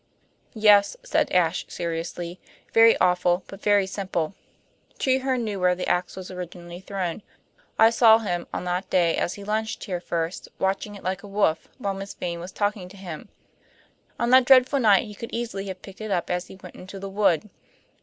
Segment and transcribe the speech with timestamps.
[0.55, 2.39] "Yes," said Ashe seriously,
[2.73, 4.33] "very awful, but very simple.
[4.97, 7.21] Treherne knew where the ax was originally thrown.
[7.77, 11.67] I saw him, on that day he lunched here first, watching it like a wolf,
[11.77, 13.29] while Miss Vane was talking to him.
[14.19, 16.97] On that dreadful night he could easily have picked it up as he went into
[16.97, 17.51] the wood.